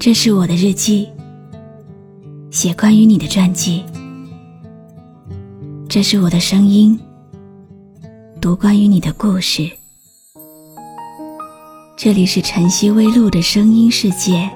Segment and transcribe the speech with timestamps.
[0.00, 1.08] 这是我的日记，
[2.52, 3.84] 写关于你的传记。
[5.88, 6.96] 这是我的声音，
[8.40, 9.68] 读关于你的故事。
[11.96, 14.48] 这里是晨曦微露的声音世界，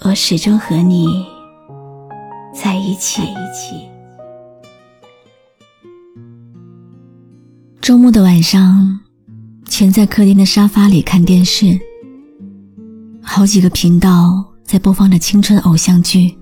[0.00, 1.24] 我始终和你
[2.52, 3.22] 在一起。
[7.80, 8.98] 周末的晚上，
[9.66, 11.78] 蜷在客厅的沙发里看电视。
[13.30, 16.34] 好几个频道在播放着青春偶像剧，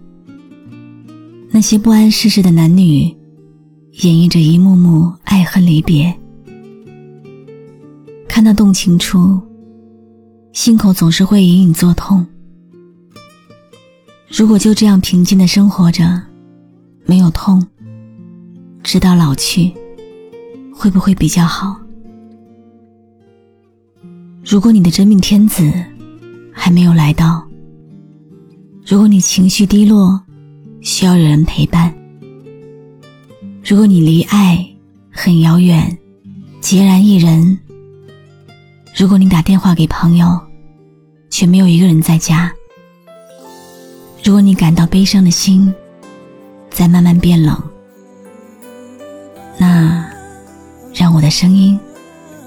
[1.51, 3.03] 那些不谙世事的男女
[4.03, 6.17] 演绎着一幕幕爱恨离别。
[8.29, 9.43] 看到动情处，
[10.53, 12.25] 心口总是会隐隐作痛。
[14.29, 16.23] 如果就这样平静的生活着，
[17.05, 17.67] 没有痛，
[18.85, 19.75] 直到老去，
[20.73, 21.77] 会不会比较好？
[24.45, 25.71] 如果你的真命天子。
[26.67, 27.47] 还没有来到。
[28.85, 30.21] 如果你情绪低落，
[30.81, 31.89] 需要有人陪伴；
[33.65, 34.67] 如果你离爱
[35.13, 35.97] 很遥远，
[36.61, 37.57] 孑然一人；
[38.97, 40.27] 如果你打电话给朋友，
[41.31, 42.51] 却没有一个人在家；
[44.25, 45.73] 如果你感到悲伤的心
[46.69, 47.57] 在慢慢变冷，
[49.57, 50.05] 那
[50.93, 51.79] 让我的声音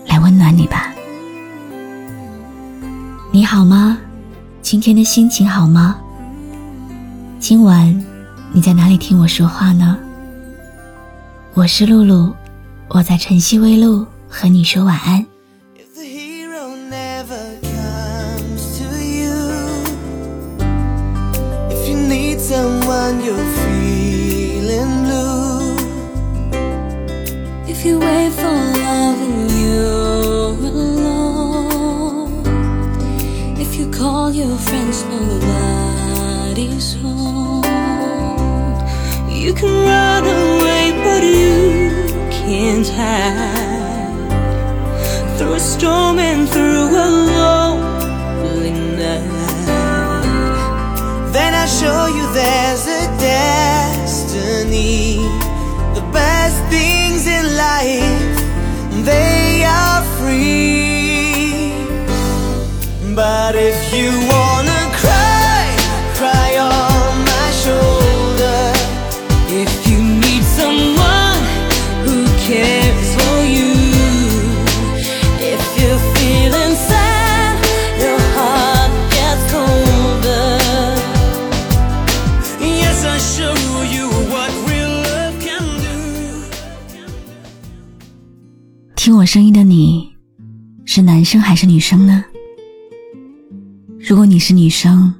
[0.07, 0.93] 来温暖你吧。
[3.31, 3.97] 你好吗？
[4.61, 5.97] 今天的心情好吗？
[7.39, 8.03] 今晚
[8.51, 9.97] 你在哪里听我说话呢？
[11.53, 12.33] 我是露露，
[12.89, 15.25] 我在晨曦微露和你说晚安。
[34.01, 37.63] All your friends, nobody's home.
[39.29, 44.27] You can run away, but you can't hide
[45.37, 47.18] through a storm and through a
[63.51, 65.65] But if you wanna cry,
[66.19, 68.61] cry on my shoulder.
[69.49, 71.41] If you need someone
[72.05, 73.73] who cares for you,
[75.41, 77.57] if you're feeling sad,
[77.99, 80.49] your heart gets colder.
[82.61, 83.57] Yes, I show
[83.95, 85.97] you what real love can do.
[88.95, 90.13] 听我声音的你，
[90.85, 92.25] 是男生还是女生呢？
[94.09, 95.13] 如果你是女生，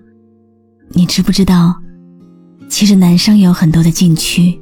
[0.88, 1.80] 你知不知道，
[2.68, 4.60] 其实男生也有很多的禁区。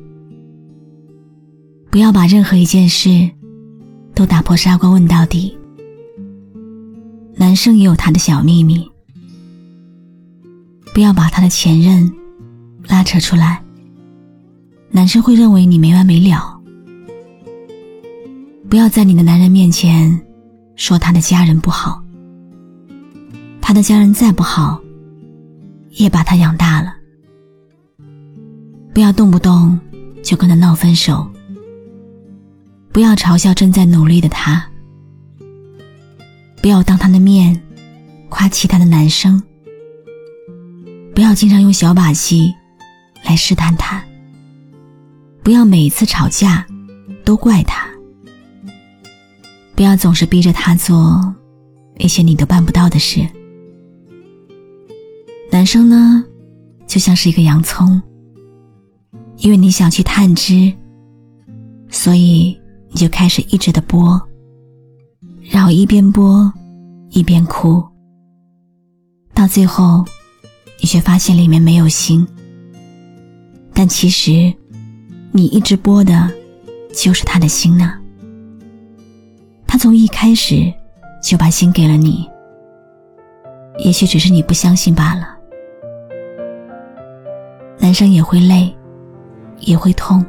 [1.89, 3.07] 不要把任何一件事
[4.13, 5.57] 都打破砂锅问到底。
[7.37, 8.85] 男生也有他的小秘密，
[10.93, 12.11] 不要把他的前任
[12.89, 13.63] 拉扯出来。
[14.91, 16.59] 男生会认为你没完没了。
[18.67, 20.19] 不要在你的男人面前
[20.75, 22.03] 说他的家人不好。
[23.67, 24.81] 他的家人再不好，
[25.89, 26.95] 也把他养大了。
[28.93, 29.77] 不要动不动
[30.23, 31.29] 就跟他闹分手。
[32.93, 34.65] 不要嘲笑正在努力的他。
[36.61, 37.61] 不要当他的面
[38.29, 39.43] 夸其他的男生。
[41.13, 42.55] 不要经常用小把戏
[43.25, 44.01] 来试探他。
[45.43, 46.65] 不要每一次吵架
[47.25, 47.85] 都怪他。
[49.75, 51.35] 不要总是逼着他做
[51.97, 53.27] 一些你都办不到的事。
[55.49, 56.23] 男生呢，
[56.85, 58.01] 就像是一个洋葱，
[59.37, 60.71] 因为你想去探知，
[61.89, 62.59] 所以
[62.89, 64.21] 你就开始一直的剥，
[65.49, 66.51] 然后一边剥
[67.09, 67.83] 一边哭，
[69.33, 70.05] 到最后
[70.79, 72.27] 你却发现里面没有心。
[73.73, 74.53] 但其实，
[75.31, 76.29] 你一直剥的，
[76.93, 77.93] 就是他的心呢。
[79.65, 80.71] 他从一开始
[81.21, 82.27] 就把心给了你，
[83.79, 85.36] 也许只是你不相信罢了。
[87.87, 88.75] 男生也会累，
[89.61, 90.25] 也会痛，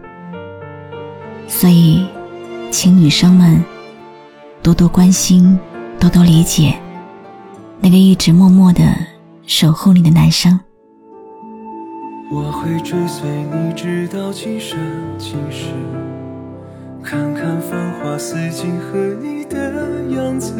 [1.49, 2.07] 所以，
[2.71, 3.61] 请女生们
[4.63, 5.59] 多多关心，
[5.99, 6.79] 多多理解
[7.81, 8.85] 那个一直默默的
[9.45, 10.57] 守护你的男生。
[12.31, 14.79] 我会追随你直到今生
[15.19, 15.73] 今世，
[17.03, 20.55] 看看繁花似锦和你的样子，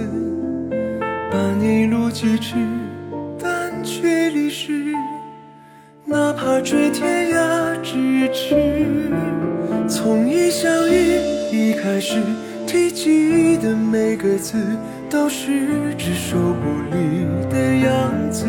[1.31, 2.57] 伴你路几尺，
[3.85, 4.88] 却离世，
[6.11, 9.13] 哪怕追天涯咫尺。
[9.87, 11.21] 从一相遇
[11.53, 12.23] 一开始，
[12.67, 14.57] 提及的每个字
[15.11, 18.47] 都是只手不离的样子。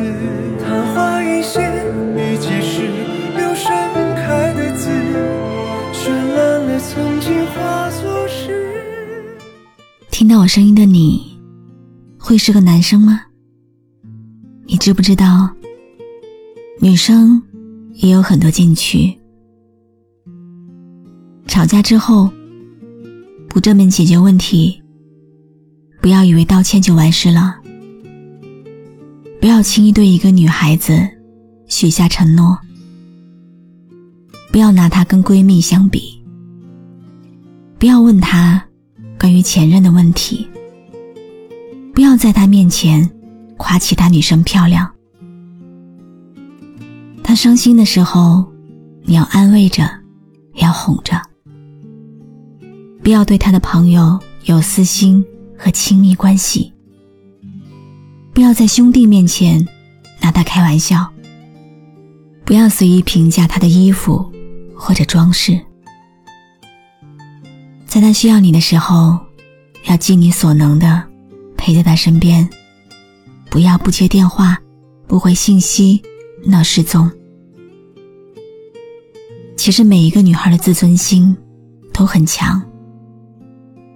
[0.66, 1.70] 昙花一现，
[2.16, 2.88] 笔记时
[3.36, 3.70] 留盛
[4.16, 4.90] 开的字，
[5.92, 9.36] 绚烂了曾经化作诗。
[10.10, 11.38] 听到我声音的你，
[12.18, 13.24] 会是个男生吗？
[14.66, 15.50] 你知不知道，
[16.80, 17.42] 女生
[18.02, 19.14] 也有很多禁区。
[21.48, 22.30] 吵架之后，
[23.50, 24.82] 不正面解决问题，
[26.02, 27.58] 不要以为道歉就完事了。
[29.42, 30.98] 不要轻易对一个女孩子
[31.68, 32.58] 许下承诺，
[34.50, 36.24] 不要拿她跟闺蜜相比，
[37.78, 38.64] 不要问她
[39.20, 40.48] 关于前任的问题，
[41.94, 43.10] 不要在她面前
[43.58, 44.90] 夸其他女生漂亮。
[47.30, 48.44] 他伤心的时候，
[49.04, 49.88] 你要安慰着，
[50.56, 51.22] 要哄着。
[53.04, 55.24] 不要对他的朋友有私心
[55.56, 56.74] 和亲密关系，
[58.34, 59.64] 不要在兄弟面前
[60.20, 61.08] 拿他开玩笑，
[62.46, 64.28] 不要随意评价他的衣服
[64.76, 65.62] 或者装饰，
[67.86, 69.20] 在他需要你的时候，
[69.86, 71.04] 要尽你所能的
[71.56, 72.50] 陪在他身边，
[73.52, 74.58] 不要不接电话、
[75.06, 76.02] 不回信息、
[76.44, 77.08] 闹失踪。
[79.60, 81.36] 其实每一个女孩的自尊心
[81.92, 82.62] 都很强。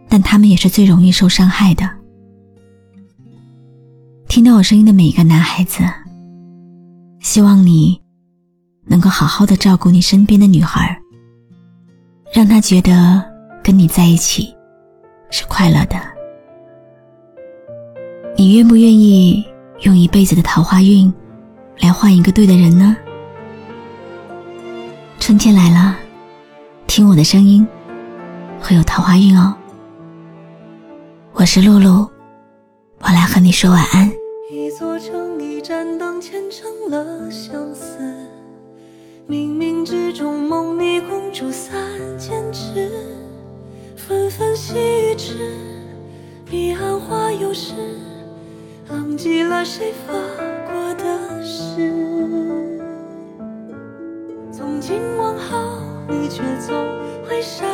[0.10, 1.90] 但他们也是最容易受伤害的。
[4.28, 5.82] 听到我声音的每一个男孩子，
[7.22, 7.98] 希望你
[8.86, 11.00] 能够好好的照顾你身边的女孩，
[12.34, 13.24] 让她觉得
[13.64, 14.54] 跟你在一起
[15.32, 15.96] 是快乐的。
[18.36, 19.42] 你愿不愿意
[19.84, 21.12] 用一辈子的桃花运
[21.80, 22.98] 来换一个对的人呢？
[25.26, 25.96] 春天来了，
[26.86, 27.66] 听我的声音，
[28.60, 29.56] 会有桃花运哦。
[31.32, 32.10] 我是露露，
[33.00, 34.12] 我来和你说晚安。
[34.52, 38.00] 一座城，一盏灯，虔成了相思。
[39.26, 41.74] 冥冥之中，梦里共筑三
[42.20, 42.92] 千尺，
[43.96, 45.54] 纷纷细雨迟，
[46.46, 47.72] 彼岸花又是
[48.90, 50.14] 忘记了谁发
[50.70, 51.94] 过的誓。
[54.52, 55.02] 从今，
[56.34, 56.76] 却总
[57.30, 57.73] 会伤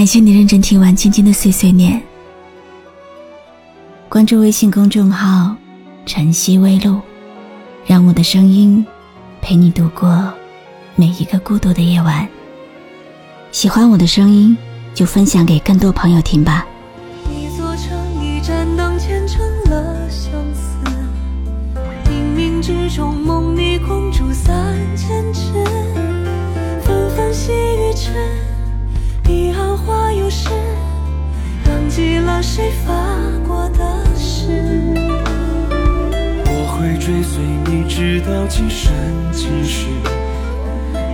[0.00, 2.02] 感谢你认真听完今天的碎碎念。
[4.08, 5.54] 关注微信公众号
[6.06, 6.98] “晨曦微露”，
[7.84, 8.82] 让我的声音
[9.42, 10.32] 陪你度过
[10.96, 12.26] 每一个孤独的夜晚。
[13.52, 14.56] 喜欢我的声音，
[14.94, 16.66] 就分享给更多朋友听吧。
[17.28, 17.94] 一座城，
[18.24, 20.78] 一盏灯，虔成了相思。
[22.06, 24.56] 冥冥之中，梦里共筑三
[24.96, 25.52] 千尺，
[26.86, 28.12] 纷纷细雨迟，
[32.00, 32.94] 记了谁发
[33.46, 33.84] 过的
[34.16, 34.46] 誓，
[36.46, 38.90] 我会追随你直到今生
[39.30, 39.84] 今世，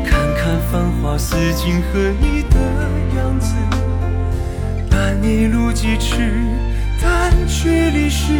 [0.04, 2.56] 看看繁华似锦和你的
[3.16, 3.52] 样子。
[4.88, 6.30] 伴你路几尺，
[7.02, 8.32] 但却离世，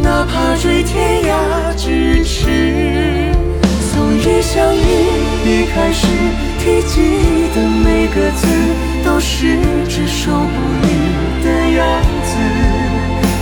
[0.00, 3.34] 哪怕追天涯咫尺。
[3.90, 4.78] 从一相遇
[5.44, 6.06] 一开始，
[6.60, 8.46] 提及的每个字
[9.04, 9.58] 都是
[9.88, 10.97] 只手不离
[11.76, 12.30] 样子。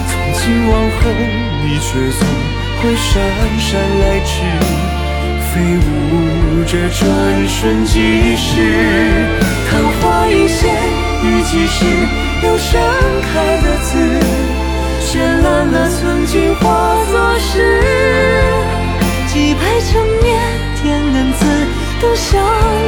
[0.09, 1.01] 从今往后，
[1.65, 1.87] 你却
[2.19, 2.21] 总
[2.81, 3.21] 会姗
[3.59, 3.69] 姗
[4.01, 4.35] 来迟，
[5.53, 7.03] 飞舞着转
[7.49, 8.51] 瞬即逝。
[9.69, 10.75] 昙花一现，
[11.21, 11.85] 笔记时
[12.43, 12.81] 又盛
[13.33, 13.89] 开的字，
[15.01, 16.65] 绚烂了曾经化
[17.11, 17.83] 作诗。
[19.27, 20.27] 几百成年
[20.81, 21.45] 天恩字，
[22.01, 22.41] 独享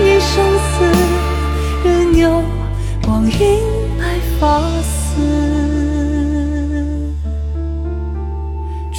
[0.05, 0.85] 一生死，
[1.85, 2.43] 任由
[3.03, 3.61] 光阴
[3.99, 4.05] 白
[4.41, 4.47] 发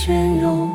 [0.10, 0.69] 丝，隽